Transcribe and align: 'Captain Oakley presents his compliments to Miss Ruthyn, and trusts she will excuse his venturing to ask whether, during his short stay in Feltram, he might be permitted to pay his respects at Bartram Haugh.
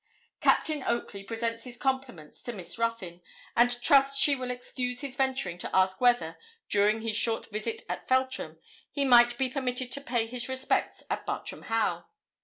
'Captain 0.39 0.81
Oakley 0.81 1.23
presents 1.23 1.63
his 1.63 1.77
compliments 1.77 2.41
to 2.41 2.53
Miss 2.53 2.79
Ruthyn, 2.79 3.21
and 3.55 3.79
trusts 3.83 4.17
she 4.17 4.35
will 4.35 4.49
excuse 4.49 5.01
his 5.01 5.15
venturing 5.15 5.59
to 5.59 5.69
ask 5.75 6.01
whether, 6.01 6.39
during 6.67 7.01
his 7.03 7.15
short 7.15 7.45
stay 7.45 7.77
in 7.87 7.99
Feltram, 8.07 8.57
he 8.89 9.05
might 9.05 9.37
be 9.37 9.47
permitted 9.47 9.91
to 9.91 10.01
pay 10.01 10.25
his 10.25 10.49
respects 10.49 11.03
at 11.11 11.23
Bartram 11.27 11.65
Haugh. 11.67 12.05